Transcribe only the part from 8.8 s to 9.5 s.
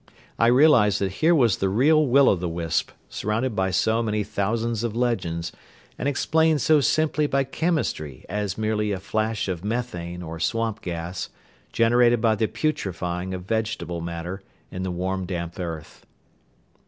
a flash